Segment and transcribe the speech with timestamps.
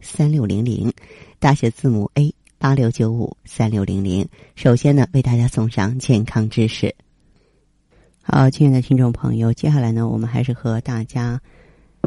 [0.00, 0.92] 三六零零，
[1.38, 4.26] 大写字母 A 八六九五三六零零。
[4.56, 6.94] 首先呢，为大家送上健康知识。
[8.22, 11.40] 好，亲爱的听众朋友，接下来呢，我们还是和大家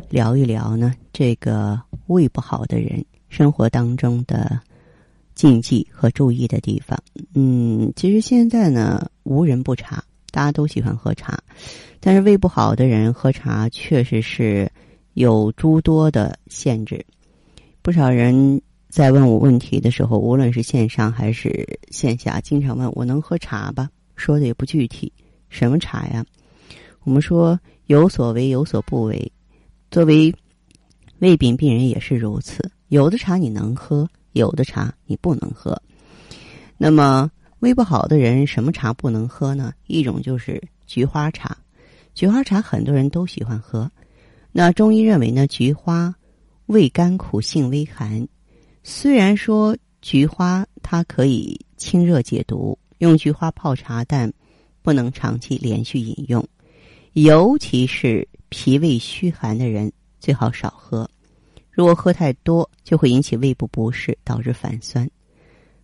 [0.09, 4.59] 聊一聊呢，这个胃不好的人生活当中的
[5.35, 6.97] 禁忌和注意的地方。
[7.33, 10.03] 嗯，其实现在呢，无人不茶。
[10.31, 11.37] 大家都喜欢喝茶，
[11.99, 14.71] 但是胃不好的人喝茶确实是
[15.13, 17.05] 有诸多的限制。
[17.83, 23.89] 不少人在问我问题的时候，无论是线上还是线下，经常问我能喝茶吧？
[24.15, 25.11] 说的也不具体，
[25.49, 26.25] 什么茶呀？
[27.03, 29.29] 我们说有所为有所不为，
[29.91, 30.33] 作为
[31.19, 32.71] 胃病病人也是如此。
[32.87, 35.79] 有的茶你能喝，有的茶你不能喝。
[36.77, 37.29] 那么。
[37.59, 39.71] 胃不好的人，什么茶不能喝呢？
[39.87, 41.57] 一种就是菊花茶，
[42.13, 43.89] 菊花茶很多人都喜欢喝。
[44.51, 46.13] 那中医认为呢，菊花
[46.67, 48.27] 味甘苦，性微寒。
[48.83, 54.31] 虽然说菊花它可以清热解毒，用菊花泡茶，但
[54.81, 56.45] 不能长期连续饮用，
[57.13, 61.09] 尤其是脾胃虚寒的人最好少喝。
[61.71, 65.09] 如果喝太多，就会引起胃部不适，导致反酸。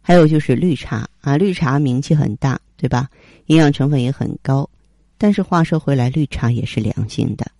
[0.02, 3.10] 还有就是绿茶啊，绿茶名气很大，对吧？
[3.48, 4.70] 营养成分也很高，
[5.18, 7.52] 但是话说回来，绿茶也是凉性的，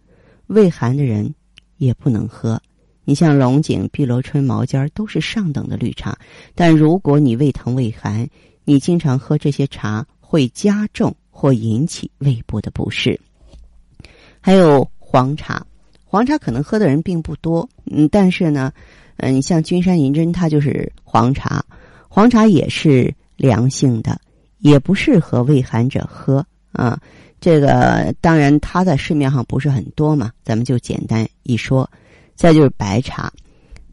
[0.48, 1.34] 胃寒的人
[1.78, 2.62] 也不能喝。
[3.10, 6.16] 你像龙井、碧螺春、毛尖都是上等的绿茶，
[6.54, 8.30] 但如果你胃疼、胃寒，
[8.66, 13.20] 你经常喝这些茶，会加重或引起胃部的不适。
[14.40, 15.66] 还有黄茶，
[16.06, 18.72] 黄茶可能喝的人并不多，嗯，但是呢，
[19.18, 21.66] 嗯，你像君山银针，它就是黄茶。
[22.10, 24.22] 黄茶也是凉性的，
[24.60, 27.02] 也不适合胃寒者喝啊。
[27.42, 31.90] 这个当然它在市面上不是很多嘛，咱们就简单一说。
[32.40, 33.30] 再就是白茶，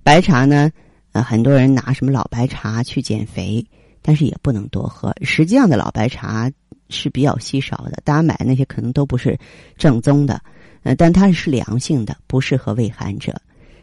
[0.04, 0.70] 白茶呢，
[1.10, 3.66] 呃，很多人拿什么老白茶去减肥，
[4.00, 5.12] 但是也不能多喝。
[5.22, 6.48] 实际上的老白茶
[6.88, 9.36] 是比较稀少的，大家买的那些可能都不是
[9.76, 10.40] 正宗的，
[10.84, 13.34] 呃，但它是凉性的，不适合胃寒者。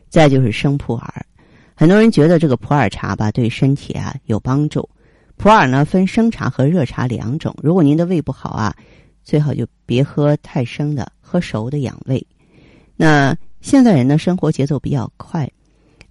[0.07, 1.25] 再就是生普洱。
[1.75, 4.87] 很多人觉得这个普洱茶吧对身体啊有帮助。
[5.35, 7.53] 普洱呢分生茶和热茶两种。
[7.61, 8.73] 如果您的胃不好啊，
[9.25, 12.25] 最好就别喝太生的，喝熟的养胃。
[12.95, 15.49] 那现在人呢生活节奏比较快，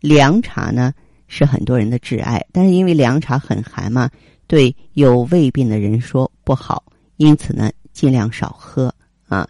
[0.00, 0.92] 凉茶呢
[1.28, 4.10] 是很多人的挚爱，但是因为凉茶很寒嘛，
[4.48, 6.82] 对有胃病的人说不好，
[7.18, 8.92] 因此呢尽量少喝
[9.28, 9.46] 啊。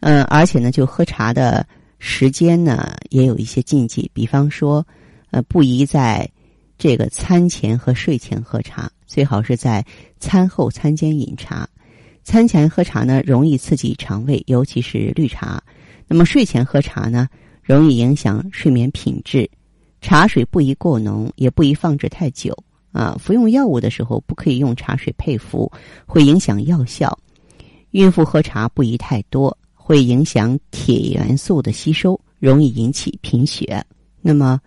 [0.00, 1.64] 嗯，而且呢就喝茶的
[1.98, 4.84] 时间呢也有一些禁忌，比方说。
[5.34, 6.28] 呃，不宜在
[6.76, 9.82] 这个餐前和睡前喝茶，最好是在
[10.20, 11.66] 餐后、餐间饮茶。
[12.22, 15.62] 餐前喝茶呢，容易刺激肠胃，尤其是绿茶。
[16.06, 17.26] 那么睡前喝茶呢，
[17.62, 19.48] 容易影响睡眠品质。
[20.00, 22.56] 茶水不宜过浓，也不宜放置太久。
[22.92, 25.70] 啊，服用药物的时候不可以用茶水配服，
[26.06, 27.18] 会影响药效。
[27.92, 33.84] 孕妇喝茶不宜太多，会影响铁元素的吸收，容易引起贫血。
[34.20, 34.60] 那么。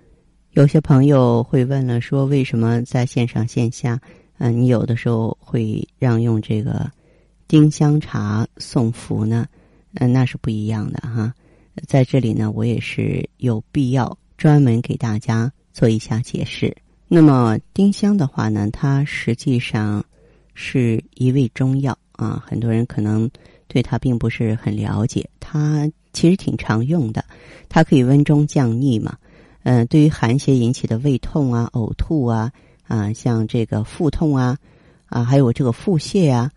[0.51, 4.00] 有些朋友会问了，说为什么在线上线下，
[4.38, 6.89] 嗯，你有的时候会让用这个
[7.45, 9.45] 丁香茶送服呢？
[9.95, 11.34] 嗯，那是不一样的哈。
[11.87, 16.75] 在这里呢，我也是有必要专门给大家做一下解释。
[17.07, 20.03] 那么丁香的话呢，它实际上
[20.53, 23.29] 是一味中药啊，很多人可能
[23.67, 25.29] 对它并不是很了解。
[25.39, 27.23] 它其实挺常用的，
[27.69, 29.17] 它可以温中降逆嘛。
[29.63, 32.51] 嗯，对于寒邪引起的胃痛啊、呕吐啊、
[32.87, 34.57] 啊，像这个腹痛啊、
[35.07, 36.51] 啊，还有这个腹泻啊，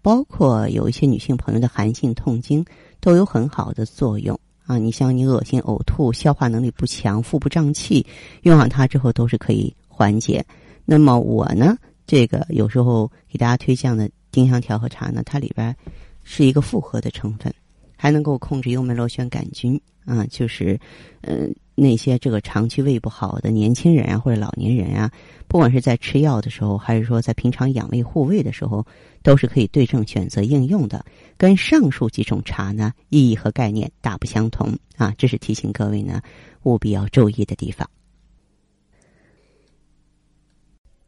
[0.00, 2.64] 包括有一些女性朋友的寒性痛经，
[3.00, 4.38] 都有很好的作用
[4.70, 4.78] 啊。
[4.78, 8.06] 你像你恶心、呕吐、消化能力不强、腹部胀气，
[8.42, 10.44] 用上它之后都是可以缓解。
[10.84, 11.76] 那么我呢，
[12.06, 15.74] 这个有时候给大家推荐的丁香调和茶呢，它里边
[16.22, 17.52] 是一个复合的成分，
[17.96, 19.80] 还能够控制幽门螺旋杆菌
[20.10, 20.78] 啊，就是
[21.20, 21.54] 嗯。
[21.76, 25.10] 那些这个长期胃不好的年轻人啊，或者老年人啊，
[25.48, 28.84] 不管是在吃药的时候，还是说在平常养胃护胃的时候，
[29.22, 31.02] 都是可以对症选择应用的。
[31.38, 36.20] 跟上述几种茶呢，意义和概念大不相同啊，这是提醒各位呢
[36.64, 37.88] 务必要注意的地方。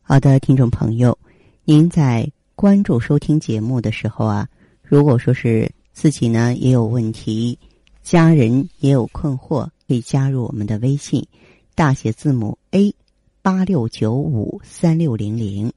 [0.00, 1.18] 好的，听众朋友，
[1.64, 4.48] 您在关注收听节目的时候啊，
[4.82, 7.58] 如果说是自己呢也有问题，
[8.02, 11.26] 家人也有困惑，可以加入我们的微信，
[11.74, 12.94] 大写字母 A
[13.40, 15.72] 八六九五三六零零，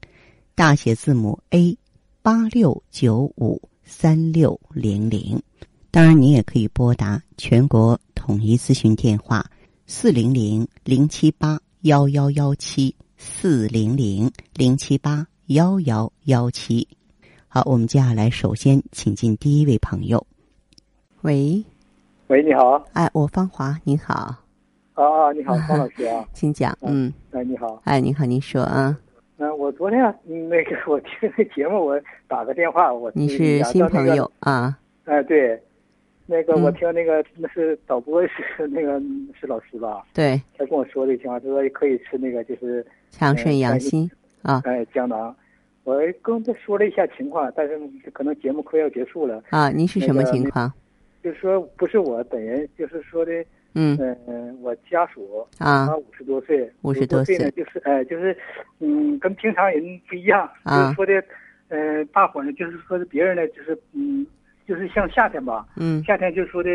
[0.54, 1.78] 大写字母 A
[2.22, 5.42] 八六九五三六零零。
[5.90, 9.50] 当然，你也可以拨打全国统一咨询电话
[9.86, 12.94] 四零零零七八幺幺幺七。
[13.18, 16.86] 四零零零七八幺幺幺七，
[17.48, 20.26] 好，我们接下来首先请进第一位朋友。
[21.22, 21.64] 喂，
[22.28, 22.84] 喂，你好。
[22.94, 24.34] 哎，我方华，您好。
[24.94, 26.76] 啊，你好， 方老师啊，请讲。
[26.82, 27.80] 嗯，哎，你好。
[27.84, 28.98] 哎，你好，您说啊。
[29.36, 34.76] 嗯，我昨天那个我听那节目，我打个电话，我你是新朋友啊？
[35.04, 35.62] 哎，对。
[36.28, 39.00] 那个我听那个那是导播是那个
[39.38, 40.04] 是老师吧？
[40.12, 40.42] 对。
[40.58, 44.10] 他跟我说的情况，他说可以吃那个就是强肾养心
[44.42, 44.60] 啊。
[44.64, 45.32] 哎，胶囊。
[45.84, 47.78] 我跟他说了一下情况，但是
[48.12, 49.40] 可能节目快要结束了。
[49.50, 50.72] 啊，您是什么情况？
[51.26, 53.32] 就是说不是我本人，就是说的，
[53.74, 58.36] 嗯嗯，我家属啊，他五十多岁，五十多岁呢，就是哎，就是
[58.78, 61.12] 嗯，跟平常人不一样，就是说的，
[61.68, 64.24] 嗯，大伙呢，就是说的别人呢，就是嗯。
[64.68, 66.68] 就是像夏天吧，嗯，夏天就说的，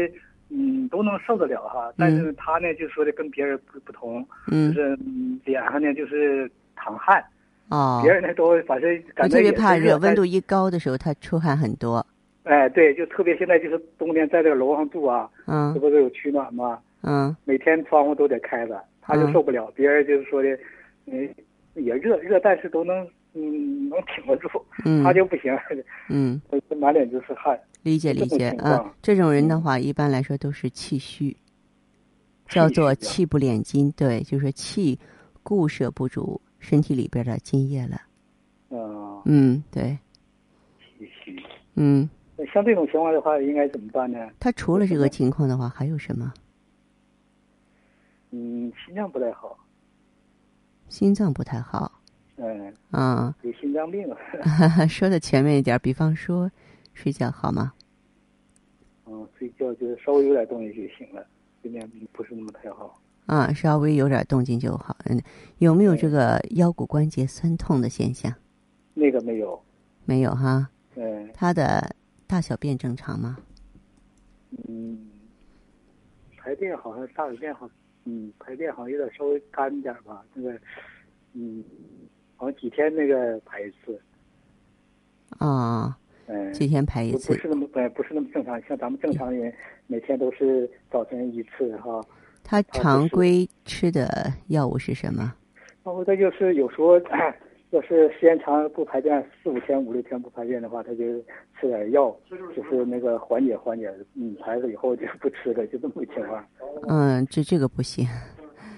[0.47, 1.91] 嗯，都能受得了哈。
[1.97, 4.97] 但是他呢，就说的跟别人不不同，嗯，就是
[5.43, 7.21] 脸上呢就是淌汗，
[7.67, 12.07] 哦，别人呢都反正感觉特别怕热，温度一高的时候他出汗很多。
[12.51, 16.77] 哎，对，就特别现在就是冬天在这个楼上住啊，嗯，这不是有取暖吗？
[17.01, 19.71] 嗯，每天窗户都得开着，他就受不了。
[19.73, 20.49] 别人就是说的，
[21.05, 21.33] 嗯，
[21.75, 24.49] 也热热，但是都能嗯能挺得住，
[25.01, 25.57] 他就不行，
[26.09, 26.41] 嗯，
[26.77, 27.57] 满脸就是汗。
[27.83, 31.37] 理解理解啊，这种人的话，一般来说都是气虚，
[32.49, 34.99] 叫做气不敛筋，对，就是气
[35.41, 38.01] 固摄不足身体里边的津液了。
[38.71, 39.97] 嗯嗯，对。
[40.99, 41.41] 气虚。
[41.75, 42.09] 嗯。
[42.53, 44.29] 像这种情况的话，应该怎么办呢？
[44.39, 46.33] 他除了这个情况的话，还有什么？
[48.31, 49.57] 嗯，心脏不太好。
[50.89, 51.91] 心脏不太好。
[52.37, 52.73] 嗯。
[52.91, 53.35] 啊。
[53.41, 54.07] 有心脏病。
[54.89, 56.49] 说的全面一点，比方说。
[56.93, 57.71] 睡觉好吗？
[59.05, 61.25] 嗯，睡觉就是稍微有点动静就行了，
[61.61, 62.99] 睡眠不是那么太好。
[63.27, 64.95] 啊，稍微有点动静就好。
[65.05, 65.19] 嗯，
[65.59, 68.31] 有没有这个腰骨关节酸痛的现象？
[68.93, 69.59] 那个没有。
[70.03, 70.69] 没有哈。
[70.95, 71.29] 嗯。
[71.33, 71.95] 他的
[72.31, 73.37] 大小便正常吗？
[74.69, 74.97] 嗯，
[76.37, 77.69] 排便好像大小便好，
[78.05, 80.23] 嗯，排便好像有点稍微干点吧。
[80.33, 80.57] 那个，
[81.33, 81.61] 嗯，
[82.37, 84.01] 好像几天那个排一次。
[85.39, 85.97] 啊。
[86.27, 88.61] 嗯，几天排一次，不是那么呃，不是那么正常。
[88.61, 89.53] 像咱们正常人，
[89.87, 91.99] 每天都是早晨一次哈。
[92.45, 95.35] 他常规吃的药物是什么？
[95.83, 96.97] 然后他就是有时候，
[97.71, 101.03] 要是时间长不排便，四五天、五六天不排便的话，他就
[101.59, 103.89] 吃点药，就是那个缓解缓解。
[104.15, 106.43] 嗯，排了以后就不吃了，就这么个情况。
[106.89, 108.05] 嗯，这这个不行。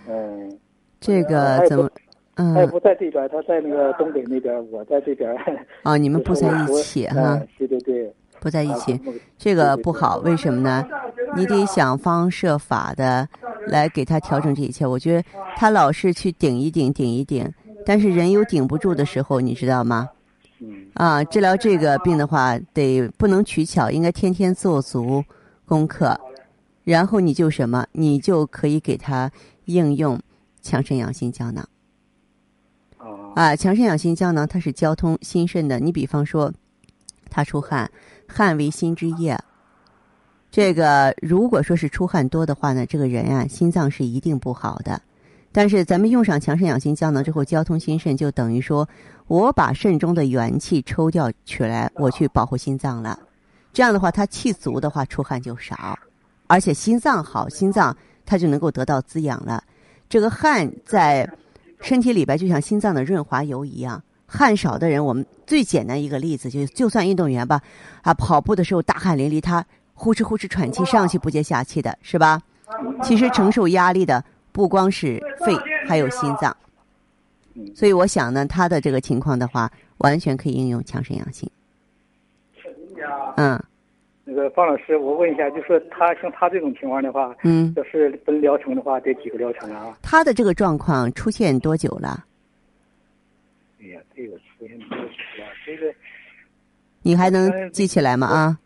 [0.08, 0.60] 嗯，
[1.00, 1.90] 这个怎么？
[2.36, 5.36] 嗯，他也不在这边，他在那个东北那边，我在这边。
[5.84, 7.42] 哦，你们不在一起哈？
[7.58, 9.00] 对对对，不在一起，
[9.38, 10.18] 这个不好。
[10.20, 10.88] 为什么呢？
[11.36, 13.28] 你得想方设法的
[13.68, 14.86] 来给他调整这一切。
[14.86, 15.24] 我觉得
[15.56, 17.48] 他老是去顶一顶，顶一顶，
[17.86, 20.10] 但是人有顶不住的时候，你知道吗？
[20.60, 20.88] 嗯。
[20.94, 25.24] 啊，治疗这个病的话，得不能取巧，应该天天做足
[25.66, 26.20] 功课，
[26.84, 29.32] 然后你就什么，你就可以给他
[29.66, 30.20] 应用
[30.62, 31.68] 强肾养心胶囊。
[33.36, 35.80] 啊，强肾养心胶囊它是交通心肾的。
[35.80, 36.54] 你比方说，
[37.30, 37.90] 他出汗，
[38.28, 39.38] 汗为心之液。
[40.52, 45.02] 这个如果说是出汗多的话呢，这个人啊，心脏是一定不好的。
[45.54, 48.90] 但是咱们用上强肾养心胶囊之后，交通心肾就等于说
[49.28, 53.18] 我把肾中的元气抽掉取来，我去保护心脏了。
[53.72, 55.98] 这样的话，它气足的话，出汗就少，
[56.48, 57.96] 而且心脏好，心脏
[58.26, 59.64] 它就能够得到滋养了。
[60.10, 61.30] 这个汗在。
[61.82, 67.60] 身体里边就像心脏的润滑油一样，汗少的人，我们最简单一个例子就就算运动员吧，
[68.04, 72.42] 啊，跑步的时候大汗淋漓，他呼哧呼哧喘气，上气不接下气的是吧？
[73.04, 75.54] 其实承受压力的不光是肺，
[75.86, 76.56] 还有心脏。
[77.76, 81.50] 所以我想呢，他的这个情况的话，完全可以应用强肾养心。
[83.36, 83.62] 嗯。
[84.26, 89.98] 那个方老师，我问一下，就说他像他这种情况的话，嗯，要是分疗程的话，得几个疗程啊？
[90.02, 92.24] 他的这个状况出现多久了？
[93.82, 95.50] 哎呀，这个出现多久了？
[95.66, 95.94] 这个
[97.02, 98.28] 你还能记起来吗？
[98.28, 98.58] 啊？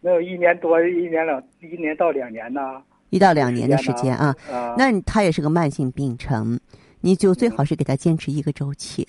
[0.00, 2.80] 能有一年多，一年两，一年到两年呢？
[3.12, 4.34] 一到两年的时间啊。
[4.50, 4.74] 啊。
[4.76, 6.58] 那他也是个慢性病程，
[7.00, 9.06] 你就最好是给他坚持一个周期。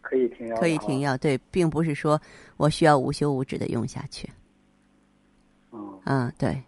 [0.00, 2.20] 可以停药，可以停药，对，并不是说
[2.56, 4.28] 我需要无休无止的用下去。
[5.70, 6.62] 哦，嗯，对。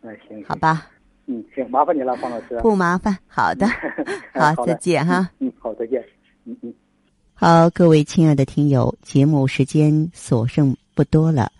[0.00, 0.88] 那行，好吧。
[1.26, 2.58] 嗯，行，麻烦你了，方老师。
[2.62, 3.66] 不麻烦，好的，
[4.32, 5.28] 好， 再见哈。
[5.40, 6.02] 嗯，好，再见。
[6.44, 6.72] 嗯嗯。
[7.34, 11.52] 好，各位亲爱的听友，节目时间所剩不多了，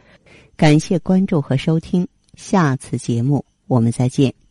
[0.56, 4.45] 感谢关注和收听，下次节目我们再见。